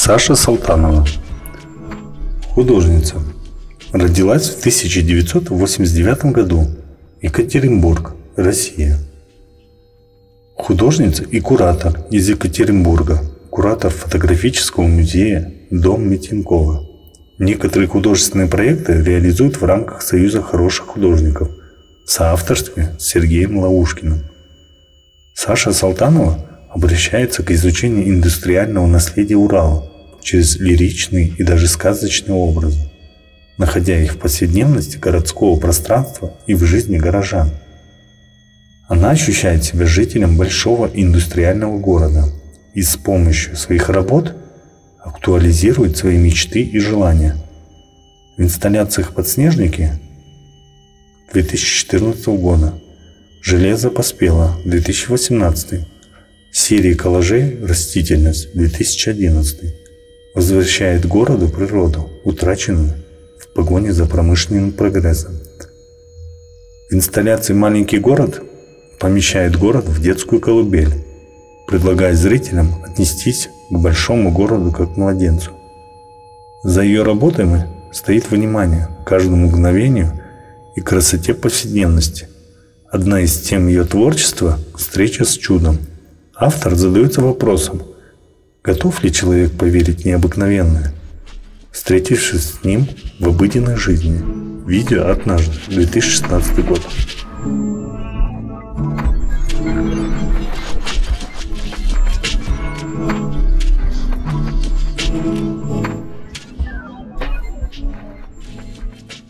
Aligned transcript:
Саша 0.00 0.36
Салтанова. 0.36 1.04
Художница. 2.54 3.16
Родилась 3.90 4.48
в 4.48 4.60
1989 4.60 6.26
году. 6.26 6.68
Екатеринбург, 7.20 8.14
Россия. 8.36 8.96
Художница 10.54 11.24
и 11.24 11.40
куратор 11.40 11.98
из 12.12 12.28
Екатеринбурга. 12.28 13.24
Куратор 13.50 13.90
фотографического 13.90 14.84
музея 14.84 15.52
«Дом 15.72 16.08
Митинкова». 16.08 16.86
Некоторые 17.40 17.88
художественные 17.88 18.46
проекты 18.46 19.02
реализуют 19.02 19.60
в 19.60 19.64
рамках 19.64 20.02
Союза 20.02 20.42
хороших 20.42 20.86
художников 20.86 21.48
в 22.06 22.10
соавторстве 22.10 22.94
с 23.00 23.04
Сергеем 23.04 23.58
Лаушкиным. 23.58 24.22
Саша 25.34 25.72
Салтанова 25.72 26.48
обращается 26.70 27.42
к 27.42 27.50
изучению 27.50 28.08
индустриального 28.08 28.86
наследия 28.86 29.36
Урала 29.36 29.90
через 30.22 30.56
лиричные 30.56 31.28
и 31.28 31.42
даже 31.42 31.68
сказочные 31.68 32.34
образы, 32.34 32.90
находя 33.56 33.98
их 33.98 34.14
в 34.14 34.18
повседневности 34.18 34.98
городского 34.98 35.58
пространства 35.58 36.34
и 36.46 36.54
в 36.54 36.64
жизни 36.64 36.98
горожан. 36.98 37.50
Она 38.88 39.10
ощущает 39.10 39.64
себя 39.64 39.86
жителем 39.86 40.36
большого 40.36 40.90
индустриального 40.92 41.78
города 41.78 42.24
и 42.74 42.82
с 42.82 42.96
помощью 42.96 43.56
своих 43.56 43.88
работ 43.88 44.34
актуализирует 44.98 45.96
свои 45.96 46.16
мечты 46.16 46.62
и 46.62 46.78
желания. 46.78 47.36
В 48.36 48.42
инсталляциях 48.42 49.14
«Подснежники» 49.14 49.92
2014 51.32 52.26
года 52.28 52.74
«Железо 53.42 53.90
поспело» 53.90 54.56
2018 54.64 55.86
Серии 56.58 56.92
коллажей 56.92 57.56
«Растительность» 57.62 58.52
2011 58.52 59.74
возвращает 60.34 61.06
городу 61.06 61.48
природу, 61.48 62.10
утраченную 62.24 62.94
в 63.38 63.54
погоне 63.54 63.92
за 63.92 64.06
промышленным 64.06 64.72
прогрессом. 64.72 65.38
В 66.90 66.94
инсталляции 66.94 67.54
«Маленький 67.54 67.98
город» 67.98 68.42
помещает 68.98 69.56
город 69.56 69.86
в 69.86 70.02
детскую 70.02 70.40
колыбель, 70.40 70.92
предлагая 71.68 72.14
зрителям 72.14 72.82
отнестись 72.84 73.48
к 73.70 73.78
большому 73.78 74.32
городу 74.32 74.72
как 74.72 74.94
к 74.94 74.96
младенцу. 74.96 75.52
За 76.64 76.82
ее 76.82 77.04
работами 77.04 77.66
стоит 77.92 78.32
внимание 78.32 78.88
каждому 79.06 79.46
мгновению 79.46 80.20
и 80.74 80.80
красоте 80.80 81.34
повседневности. 81.34 82.26
Одна 82.90 83.20
из 83.20 83.40
тем 83.40 83.68
ее 83.68 83.84
творчества– 83.84 84.58
встреча 84.76 85.24
с 85.24 85.38
чудом– 85.38 85.78
Автор 86.40 86.76
задается 86.76 87.20
вопросом, 87.20 87.82
готов 88.62 89.02
ли 89.02 89.12
человек 89.12 89.58
поверить 89.58 90.04
необыкновенное, 90.04 90.92
встретившись 91.72 92.52
с 92.52 92.64
ним 92.64 92.86
в 93.18 93.26
обыденной 93.26 93.74
жизни. 93.74 94.22
Видео 94.64 95.10
«Однажды», 95.10 95.52
2016 95.66 96.64
год. 96.64 96.80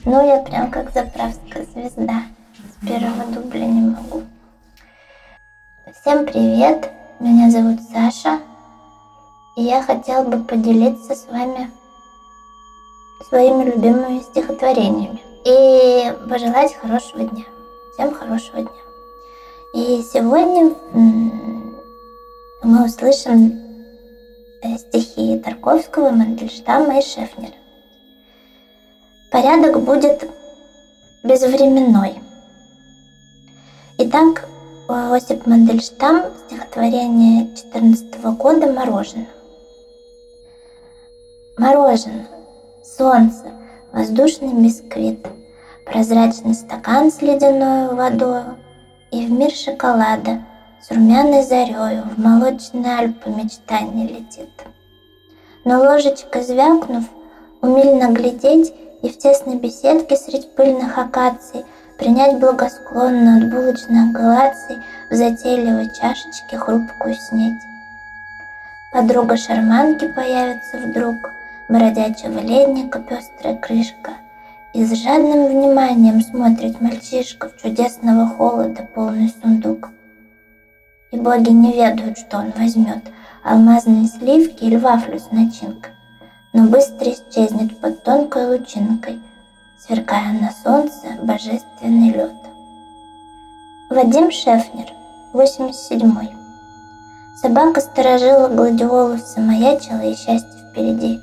Ну, 0.04 0.26
я 0.26 0.42
прям 0.42 0.70
как 0.70 0.92
заправская 0.92 1.66
звезда. 1.72 2.24
С 2.58 2.86
первого 2.86 3.32
дубля 3.32 3.64
не 3.64 3.80
могу. 3.92 4.24
Всем 6.02 6.26
привет! 6.26 6.97
Меня 7.20 7.50
зовут 7.50 7.80
Саша, 7.92 8.38
и 9.56 9.62
я 9.62 9.82
хотела 9.82 10.22
бы 10.22 10.38
поделиться 10.44 11.16
с 11.16 11.26
вами 11.26 11.68
своими 13.28 13.64
любимыми 13.64 14.20
стихотворениями 14.20 15.20
и 15.44 16.14
пожелать 16.30 16.74
хорошего 16.74 17.24
дня. 17.24 17.42
Всем 17.92 18.14
хорошего 18.14 18.60
дня. 18.60 18.70
И 19.74 20.00
сегодня 20.02 20.72
мы 22.62 22.84
услышим 22.84 23.52
э, 24.62 24.78
стихи 24.78 25.40
Тарковского, 25.40 26.10
Мандельштама 26.10 27.00
и 27.00 27.02
Шефнера. 27.02 27.54
Порядок 29.32 29.80
будет 29.82 30.30
безвременной. 31.24 32.20
Итак, 33.98 34.48
Осип 34.88 35.46
Мандельштам, 35.46 36.22
стихотворение 36.46 37.54
14 37.54 38.22
года 38.38 38.72
«Мороженое». 38.72 39.28
Мороженое, 41.58 42.26
солнце, 42.82 43.52
воздушный 43.92 44.54
бисквит, 44.54 45.26
прозрачный 45.84 46.54
стакан 46.54 47.12
с 47.12 47.20
ледяной 47.20 47.94
водой 47.94 48.44
и 49.10 49.26
в 49.26 49.30
мир 49.30 49.50
шоколада 49.50 50.42
с 50.80 50.90
румяной 50.90 51.42
зарею 51.42 52.04
в 52.04 52.18
молочные 52.18 52.96
Альпы 52.96 53.28
мечтание 53.28 54.08
летит. 54.08 54.48
Но 55.66 55.80
ложечка 55.80 56.40
звякнув, 56.40 57.04
умильно 57.60 58.10
глядеть 58.10 58.72
и 59.02 59.10
в 59.10 59.18
тесной 59.18 59.56
беседке 59.56 60.16
средь 60.16 60.54
пыльных 60.54 60.96
акаций– 60.96 61.66
принять 61.98 62.38
благосклонно 62.38 63.38
от 63.38 63.50
булочных 63.50 64.12
галаций 64.12 64.78
в 65.10 65.14
затейливой 65.14 65.90
чашечке 65.90 66.56
хрупкую 66.56 67.14
снеть. 67.14 67.60
Подруга 68.92 69.36
шарманки 69.36 70.06
появится 70.06 70.78
вдруг, 70.78 71.16
бродячего 71.68 72.38
ледника 72.38 73.00
пестрая 73.00 73.56
крышка, 73.56 74.12
и 74.72 74.84
с 74.84 74.92
жадным 74.94 75.48
вниманием 75.48 76.22
смотрит 76.22 76.80
мальчишка 76.80 77.48
в 77.48 77.60
чудесного 77.60 78.28
холода 78.28 78.88
полный 78.94 79.34
сундук. 79.42 79.90
И 81.10 81.16
боги 81.16 81.50
не 81.50 81.72
ведают, 81.72 82.18
что 82.18 82.38
он 82.38 82.52
возьмет, 82.56 83.02
алмазные 83.42 84.06
сливки 84.06 84.64
или 84.64 84.76
вафлю 84.76 85.18
с 85.18 85.30
начинкой, 85.32 85.92
но 86.52 86.68
быстро 86.68 87.10
исчезнет 87.10 87.80
под 87.80 88.04
тонкой 88.04 88.46
лучинкой, 88.46 89.20
сверкая 89.78 90.32
на 90.32 90.50
солнце 90.64 91.16
божественный 91.22 92.10
лед. 92.10 92.34
Вадим 93.90 94.30
Шефнер, 94.30 94.92
87-й. 95.32 96.30
Собака 97.40 97.80
сторожила 97.80 98.48
гладиолусы, 98.48 99.40
маячила 99.40 100.00
и 100.00 100.14
счастье 100.14 100.70
впереди. 100.70 101.20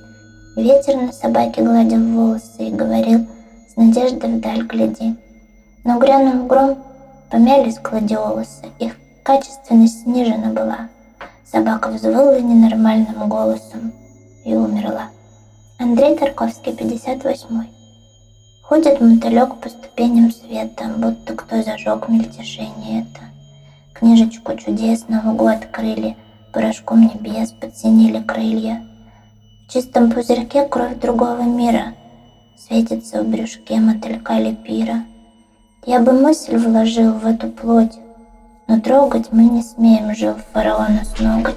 Ветер 0.56 0.96
на 1.02 1.12
собаке 1.12 1.62
гладил 1.62 2.00
волосы 2.00 2.70
и 2.70 2.72
говорил, 2.72 3.28
с 3.70 3.76
надеждой 3.76 4.38
вдаль 4.38 4.64
гляди. 4.64 5.16
Но 5.84 6.00
грянул 6.00 6.48
гром, 6.48 6.78
помялись 7.30 7.80
гладиолусы, 7.80 8.66
их 8.80 8.96
качественность 9.24 10.04
снижена 10.04 10.54
была. 10.54 10.90
Собака 11.46 11.90
взвыла 11.90 12.40
ненормальным 12.40 13.28
голосом 13.28 13.94
и 14.46 14.56
умерла. 14.56 15.10
Андрей 15.78 16.18
Тарковский, 16.18 16.72
58-й. 16.72 17.75
Ходит 18.68 19.00
мотылек 19.00 19.58
по 19.58 19.70
ступеням 19.70 20.32
света, 20.32 20.86
будто 20.98 21.36
кто 21.36 21.62
зажег 21.62 22.10
мельтешение 22.10 23.02
это. 23.02 23.22
Книжечку 23.94 24.58
чудес 24.58 25.08
Нового 25.08 25.52
открыли, 25.52 26.18
порошком 26.52 27.02
небес 27.02 27.52
подсинили 27.52 28.24
крылья. 28.24 28.84
В 29.68 29.72
чистом 29.72 30.10
пузырьке 30.10 30.68
кровь 30.68 31.00
другого 31.00 31.44
мира 31.44 31.94
светится 32.58 33.22
в 33.22 33.28
брюшке 33.28 33.80
мотылька 33.80 34.40
лепира. 34.40 35.04
Я 35.86 36.00
бы 36.00 36.14
мысль 36.14 36.58
вложил 36.58 37.14
в 37.14 37.28
эту 37.28 37.50
плоть, 37.50 38.00
но 38.68 38.80
трогать 38.80 39.32
мы 39.32 39.44
не 39.44 39.62
смеем, 39.62 40.16
жил 40.16 40.34
фараона 40.54 41.06
с 41.06 41.20
ноготь. 41.20 41.54